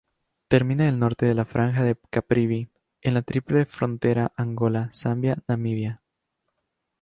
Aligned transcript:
Termina 0.47 0.89
el 0.89 0.97
norte 0.97 1.27
de 1.27 1.35
la 1.35 1.45
franja 1.45 1.83
de 1.83 1.95
Caprivi, 2.09 2.67
en 3.03 3.13
la 3.13 3.21
triple 3.21 3.67
frontera 3.67 4.31
Angola-Zambia-Namibia. 4.35 6.01